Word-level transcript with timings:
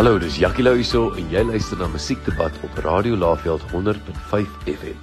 Hallo, 0.00 0.16
dis 0.16 0.38
Jackie 0.40 0.62
Lou 0.64 0.78
hierso 0.78 1.10
en 1.18 1.26
jy 1.28 1.42
luister 1.44 1.76
na 1.76 1.84
Musiekdebat 1.92 2.54
op 2.64 2.78
Radio 2.86 3.18
Laveld 3.20 3.60
100.5 3.68 4.46
FM. 4.64 4.96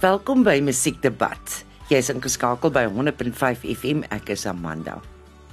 Welkom 0.00 0.40
by 0.46 0.54
Musiekdebat. 0.64 1.64
Jy's 1.90 2.08
ingeskakel 2.08 2.72
by 2.72 2.86
100.5 2.88 3.66
FM. 3.74 4.06
Ek 4.08 4.32
is 4.32 4.46
Amanda. 4.48 4.96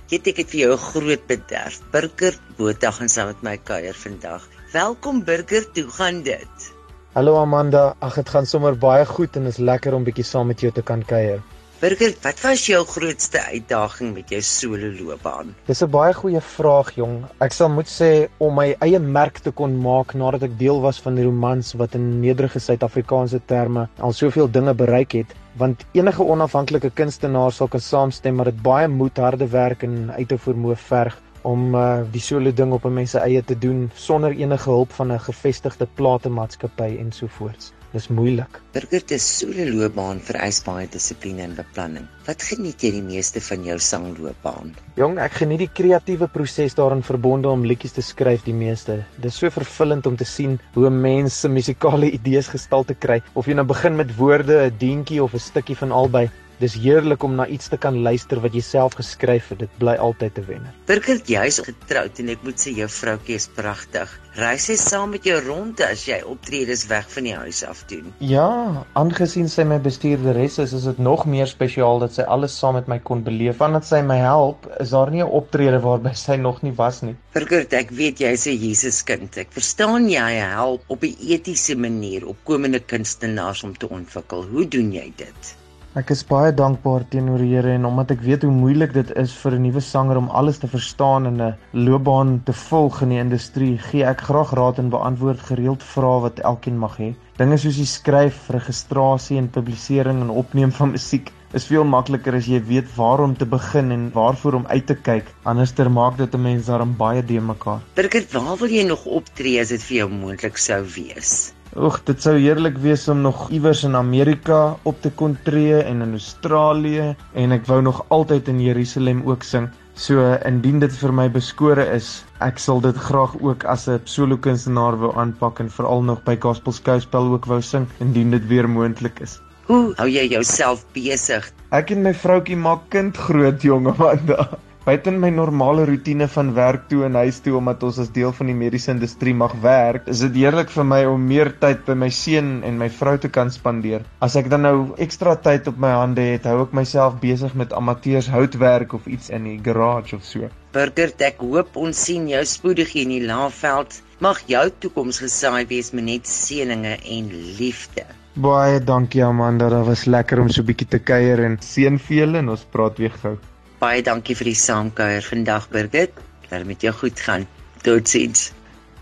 Weet 0.07 0.31
ek 0.31 0.39
het 0.45 0.49
vir 0.53 0.59
jou 0.61 0.71
'n 0.77 0.85
groot 0.85 1.27
bederf. 1.27 1.81
Burger 1.91 2.39
Botha 2.55 2.91
gaan 2.91 3.09
saam 3.09 3.27
met 3.27 3.43
my 3.43 3.57
kuier 3.57 3.95
vandag. 3.95 4.47
Welkom 4.71 5.23
Burger, 5.23 5.67
hoe 5.75 5.91
gaan 5.91 6.23
dit? 6.23 6.71
Hallo 7.11 7.33
Amanda, 7.35 7.89
ag 7.99 8.15
dit 8.15 8.29
gaan 8.31 8.45
sommer 8.47 8.77
baie 8.79 9.03
goed 9.05 9.35
en 9.35 9.49
is 9.49 9.57
lekker 9.59 9.91
om 9.97 10.05
bietjie 10.07 10.23
saam 10.23 10.47
met 10.47 10.61
jou 10.63 10.69
te 10.71 10.79
kan 10.89 11.01
kuier. 11.03 11.41
Burger, 11.81 12.13
wat 12.23 12.37
was 12.39 12.61
jou 12.69 12.77
grootste 12.87 13.41
uitdaging 13.49 14.13
met 14.15 14.29
jou 14.31 14.39
solo 14.47 14.87
loopbaan? 14.95 15.49
Dis 15.67 15.83
'n 15.83 15.91
baie 15.91 16.13
goeie 16.13 16.39
vraag, 16.39 16.93
jong. 16.95 17.17
Ek 17.41 17.51
sal 17.51 17.67
moet 17.69 17.91
sê 17.91 18.29
om 18.39 18.55
my 18.55 18.77
eie 18.79 18.99
merk 18.99 19.41
te 19.43 19.51
kon 19.51 19.75
maak 19.87 20.13
nadat 20.13 20.43
ek 20.47 20.57
deel 20.59 20.79
was 20.79 21.01
van 21.01 21.15
die 21.15 21.25
romans 21.25 21.73
wat 21.73 21.95
in 21.99 22.21
nederige 22.21 22.59
Suid-Afrikaanse 22.59 23.41
terme 23.45 23.89
al 23.99 24.13
soveel 24.13 24.47
dinge 24.47 24.73
bereik 24.73 25.11
het, 25.11 25.35
want 25.57 25.83
enige 25.91 26.23
onafhanklike 26.23 26.93
kunstenaar 26.95 27.51
sal 27.51 27.67
kan 27.67 27.81
saamstem 27.81 28.35
maar 28.35 28.45
dit 28.53 28.63
baie 28.63 28.87
moed, 28.87 29.17
harde 29.17 29.47
werk 29.47 29.83
en 29.83 30.11
uithou 30.15 30.37
vermoë 30.37 30.77
verg 30.77 31.19
om 31.41 31.75
uh, 31.75 32.01
die 32.11 32.21
solo 32.21 32.51
ding 32.53 32.73
op 32.73 32.85
'n 32.85 32.93
mens 32.93 33.11
se 33.11 33.19
eie 33.19 33.43
te 33.43 33.57
doen 33.57 33.89
sonder 33.95 34.31
enige 34.31 34.69
hulp 34.69 34.91
van 34.91 35.11
'n 35.11 35.19
gevestigde 35.19 35.87
platemaatskappy 35.95 36.97
ensovoorts. 36.99 37.73
Dis 37.91 38.07
moeilik. 38.07 38.61
Burger 38.71 39.03
te 39.03 39.17
solo 39.19 39.65
loopbaan 39.67 40.21
vereis 40.23 40.61
baie 40.63 40.87
dissipline 40.87 41.43
en 41.43 41.55
beplanning. 41.57 42.05
Wat 42.23 42.43
geniet 42.47 42.79
jy 42.85 42.91
die 42.95 43.03
meeste 43.03 43.41
van 43.43 43.65
jou 43.67 43.75
sangloopbaan? 43.83 44.71
Jong, 44.95 45.17
ek 45.19 45.41
geniet 45.41 45.59
die 45.65 45.73
kreatiewe 45.79 46.29
proses 46.31 46.77
daarin 46.77 47.03
verbonde 47.03 47.51
om 47.51 47.65
liedjies 47.67 47.97
te 47.97 48.01
skryf 48.01 48.45
die 48.47 48.55
meeste. 48.55 49.01
Dis 49.19 49.41
so 49.41 49.51
vervullend 49.51 50.07
om 50.07 50.15
te 50.15 50.23
sien 50.23 50.55
hoe 50.77 50.89
mense 50.89 51.51
musikale 51.51 52.13
idees 52.15 52.47
gestalte 52.47 52.95
kry 52.95 53.19
of 53.33 53.51
jy 53.51 53.59
nou 53.59 53.67
begin 53.67 53.99
met 53.99 54.15
woorde, 54.15 54.71
'n 54.71 54.77
deentjie 54.79 55.23
of 55.23 55.35
'n 55.35 55.47
stukkie 55.51 55.75
van 55.75 55.91
albei. 55.91 56.29
Dis 56.61 56.75
heerlik 56.77 57.23
om 57.25 57.33
na 57.33 57.47
iets 57.49 57.71
te 57.73 57.77
kan 57.81 57.95
luister 58.05 58.37
wat 58.43 58.53
jy 58.53 58.61
self 58.61 58.93
geskryf 58.99 59.47
het. 59.49 59.63
Dit 59.63 59.77
bly 59.81 59.95
altyd 60.07 60.35
'n 60.37 60.45
wenner. 60.45 60.73
Burger, 60.85 61.17
jy's 61.25 61.57
getroud 61.65 62.19
en 62.21 62.27
ek 62.29 62.43
moet 62.45 62.59
sê 62.61 62.73
jou 62.77 62.87
vroutjie 62.87 63.35
is 63.35 63.47
pragtig. 63.55 64.11
Reis 64.35 64.67
sy 64.69 64.75
saam 64.77 65.09
met 65.09 65.23
jou 65.25 65.39
rond 65.41 65.81
as 65.81 66.03
jy 66.05 66.19
optredes 66.21 66.83
weg 66.91 67.07
van 67.09 67.23
die 67.23 67.33
huis 67.33 67.63
af 67.65 67.81
doen? 67.89 68.13
Ja, 68.19 68.85
aangesien 68.93 69.49
sy 69.49 69.63
my 69.63 69.79
bestuurderes 69.79 70.59
is, 70.59 70.73
is 70.77 70.85
dit 70.85 70.99
nog 70.99 71.25
meer 71.25 71.49
spesiaal 71.49 71.99
dat 71.99 72.13
sy 72.13 72.27
alles 72.35 72.57
saam 72.57 72.77
met 72.77 72.87
my 72.87 72.99
kon 72.99 73.23
beleef. 73.25 73.57
Vandat 73.57 73.87
sy 73.89 74.03
my 74.05 74.19
help, 74.21 74.67
is 74.79 74.93
daar 74.93 75.09
nie 75.11 75.23
'n 75.23 75.33
optrede 75.39 75.79
waarby 75.81 76.13
sy 76.13 76.35
nog 76.35 76.61
nie 76.61 76.75
was 76.77 77.01
nie. 77.01 77.15
Burger, 77.33 77.65
ek 77.71 77.89
weet 77.89 78.19
jy's 78.19 78.45
'n 78.45 78.61
Jesuskind. 78.67 79.37
Ek 79.37 79.49
verstaan 79.49 80.09
jy 80.09 80.29
help 80.37 80.83
op 80.87 81.03
'n 81.03 81.17
etiese 81.19 81.75
manier 81.75 82.27
opkomende 82.27 82.79
kunstenaars 82.79 83.63
om 83.63 83.73
te 83.77 83.89
ontwikkel. 83.89 84.43
Hoe 84.43 84.67
doen 84.67 84.93
jy 84.93 85.11
dit? 85.17 85.55
Ek 85.99 86.13
is 86.13 86.21
baie 86.23 86.53
dankbaar 86.55 87.03
teenoor 87.11 87.41
die 87.43 87.49
Here 87.51 87.73
en 87.75 87.83
omdat 87.89 88.13
ek 88.13 88.21
weet 88.23 88.45
hoe 88.47 88.51
moeilik 88.55 88.93
dit 88.95 89.09
is 89.19 89.33
vir 89.41 89.57
'n 89.57 89.65
nuwe 89.65 89.81
sanger 89.83 90.19
om 90.21 90.29
alles 90.41 90.61
te 90.61 90.69
verstaan 90.71 91.27
en 91.27 91.41
'n 91.41 91.57
loopbaan 91.73 92.31
te 92.47 92.53
volg 92.53 93.01
in 93.01 93.09
die 93.09 93.19
industrie, 93.19 93.75
gee 93.89 94.05
ek 94.05 94.23
graag 94.29 94.53
raad 94.55 94.79
en 94.79 94.93
beantwoord 94.95 95.43
gereeld 95.49 95.83
vrae 95.83 96.23
wat 96.27 96.39
elkeen 96.39 96.79
mag 96.79 96.95
hê. 96.95 97.11
Dinge 97.35 97.57
soos 97.57 97.75
die 97.75 97.85
skryf, 97.85 98.47
registrasie 98.55 99.37
en 99.37 99.51
publisering 99.51 100.21
en 100.21 100.29
opneem 100.29 100.71
van 100.71 100.95
musiek 100.95 101.33
is 101.53 101.67
veel 101.67 101.83
makliker 101.83 102.35
as 102.35 102.47
jy 102.47 102.63
weet 102.63 102.87
waar 102.95 103.19
om 103.19 103.35
te 103.35 103.45
begin 103.45 103.91
en 103.91 104.11
waarvoor 104.15 104.53
om 104.53 104.67
uit 104.67 104.85
te 104.87 104.95
kyk. 104.95 105.25
Anderster 105.43 105.91
maak 105.91 106.17
dit 106.17 106.33
'n 106.33 106.41
mens 106.41 106.65
daarom 106.67 106.95
baie 106.95 107.21
de 107.21 107.41
mekaar. 107.41 107.81
Birgit, 107.95 108.31
waar 108.31 108.57
wil 108.57 108.69
jy 108.69 108.87
nog 108.87 109.05
optree 109.05 109.59
as 109.59 109.69
dit 109.69 109.83
vir 109.83 109.97
jou 109.97 110.09
moontlik 110.09 110.57
sou 110.57 110.85
wees? 110.95 111.51
Oek, 111.71 112.01
dit 112.03 112.19
sou 112.19 112.33
heerlik 112.35 112.75
wees 112.83 113.05
om 113.07 113.21
nog 113.23 113.45
iewers 113.55 113.85
in 113.87 113.93
Amerika 113.95 114.75
op 114.83 114.97
te 114.99 115.07
kon 115.15 115.37
tree 115.45 115.77
en 115.79 116.01
in 116.03 116.17
Australië 116.17 117.13
en 117.39 117.55
ek 117.55 117.63
wou 117.69 117.77
nog 117.85 118.01
altyd 118.11 118.49
in 118.51 118.59
Jerusalem 118.59 119.21
ook 119.23 119.45
sing. 119.47 119.69
So 119.95 120.19
indien 120.43 120.81
dit 120.83 120.91
vir 120.99 121.13
my 121.15 121.29
beskore 121.31 121.85
is, 121.95 122.25
ek 122.43 122.59
sal 122.59 122.83
dit 122.83 122.99
graag 123.07 123.37
ook 123.39 123.63
as 123.63 123.87
'n 123.87 124.03
solo 124.03 124.35
kunstenaar 124.35 124.99
wou 124.99 125.13
aanpak 125.15 125.61
en 125.63 125.69
veral 125.71 126.03
nog 126.03 126.19
by 126.27 126.35
Gospel 126.35 126.75
Skouspel 126.75 127.31
ook 127.31 127.47
wou 127.47 127.61
sing 127.61 127.87
indien 128.01 128.31
dit 128.31 128.47
weer 128.47 128.67
moontlik 128.67 129.21
is. 129.23 129.39
Hoe 129.67 129.93
hou 129.95 130.09
jy 130.09 130.27
jouself 130.27 130.83
besig? 130.91 131.53
Ek 131.71 131.91
en 131.91 132.03
my 132.03 132.13
vroutjie 132.13 132.57
maak 132.57 132.89
kind 132.89 133.15
groot 133.15 133.61
jonge 133.61 133.95
man 133.97 134.19
daar. 134.25 134.59
Buiten 134.81 135.19
my 135.21 135.29
normale 135.29 135.83
rotine 135.85 136.25
van 136.33 136.47
werk 136.57 136.87
toe 136.89 137.03
en 137.05 137.13
huis 137.19 137.37
toe 137.45 137.51
omdat 137.59 137.83
ons 137.85 137.99
as 138.01 138.07
deel 138.15 138.31
van 138.33 138.47
die 138.49 138.55
mediese 138.57 138.89
industrie 138.89 139.33
mag 139.37 139.51
werk, 139.61 140.07
is 140.09 140.23
dit 140.25 140.39
heerlik 140.41 140.71
vir 140.73 140.87
my 140.89 140.97
om 141.05 141.27
meer 141.29 141.51
tyd 141.61 141.83
by 141.85 141.93
my 142.03 142.07
seun 142.09 142.49
en 142.65 142.79
my 142.79 142.87
vrou 142.89 143.13
te 143.21 143.29
kan 143.29 143.53
spandeer. 143.53 144.01
As 144.25 144.33
ek 144.41 144.49
dan 144.49 144.65
nou 144.65 144.73
ekstra 145.05 145.35
tyd 145.45 145.69
op 145.69 145.77
my 145.77 145.91
hande 145.99 146.25
het, 146.31 146.47
hou 146.49 146.63
ek 146.63 146.73
myself 146.73 147.19
besig 147.21 147.53
met 147.61 147.75
amateurs 147.77 148.31
houtwerk 148.33 148.95
of 148.97 149.05
iets 149.05 149.29
in 149.29 149.45
die 149.51 149.59
garage 149.61 150.17
of 150.17 150.25
so. 150.25 150.49
Burger, 150.73 151.13
ek 151.29 151.45
hoop 151.45 151.77
ons 151.77 152.01
sien 152.07 152.25
jou 152.31 152.41
spoedig 152.49 152.95
in 153.03 153.13
die 153.13 153.21
Laagveld. 153.27 153.99
Mag 154.25 154.41
jou 154.49 154.65
toekoms 154.81 155.21
gesaai 155.21 155.69
wees 155.69 155.93
met 155.93 156.09
net 156.09 156.25
seëninge 156.25 156.97
en 157.19 157.29
liefde. 157.61 158.09
Baie 158.33 158.81
dankie 158.81 159.21
Amanda, 159.21 159.69
dit 159.69 159.85
was 159.93 160.07
lekker 160.09 160.41
om 160.41 160.49
so 160.49 160.65
'n 160.65 160.69
bietjie 160.73 160.89
te 160.89 161.03
kuier 161.05 161.45
en 161.45 161.61
seën 161.61 162.01
vir 162.01 162.17
julle 162.23 162.41
en 162.41 162.55
ons 162.57 162.67
praat 162.73 162.97
weer 162.97 163.13
gou. 163.21 163.37
Baie 163.81 164.03
dankie 164.05 164.35
vir 164.37 164.45
die 164.51 164.59
saamkuier 164.61 165.25
vandag, 165.25 165.63
Birgit. 165.73 166.19
Laat 166.51 166.67
met 166.69 166.83
jou 166.85 166.91
goed 166.93 167.17
gaan. 167.25 167.47
Totsiens. 167.81 168.51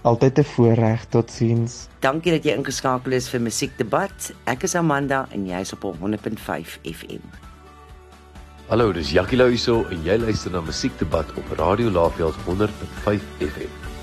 Altyd 0.07 0.39
'n 0.39 0.43
voorreg. 0.43 1.03
Totsiens. 1.11 1.89
Dankie 1.99 2.31
dat 2.31 2.43
jy 2.43 2.55
ingeskakel 2.55 3.11
is 3.11 3.27
vir 3.29 3.41
Musiekdebat. 3.41 4.31
Ek 4.45 4.63
is 4.63 4.75
Amanda 4.75 5.27
en 5.31 5.45
jy 5.45 5.59
is 5.59 5.73
op 5.73 5.83
100.5 5.83 6.79
FM. 6.83 7.19
Hallo, 8.69 8.93
dis 8.93 9.11
Jackie 9.11 9.37
Lou 9.37 9.49
hierso 9.49 9.83
en 9.89 10.03
jy 10.03 10.17
luister 10.17 10.51
na 10.51 10.61
Musiekdebat 10.61 11.27
op 11.35 11.51
Radio 11.57 11.89
Laveld 11.89 12.35
100.5 12.45 13.19
FM. 13.39 13.98